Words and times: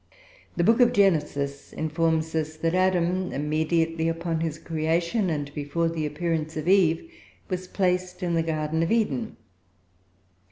The 0.55 0.63
Book 0.63 0.79
of 0.79 0.93
Genesis 0.93 1.71
informs 1.71 2.33
us 2.33 2.55
that 2.55 2.73
Adam, 2.73 3.31
immediately 3.31 4.09
upon 4.09 4.39
his 4.39 4.57
creation, 4.57 5.29
and 5.29 5.53
before 5.53 5.89
the 5.89 6.07
appearance 6.07 6.57
of 6.57 6.67
Eve, 6.67 7.11
was 7.49 7.67
placed 7.67 8.23
in 8.23 8.33
the 8.33 8.41
Garden 8.41 8.81
of 8.81 8.91
Eden. 8.91 9.37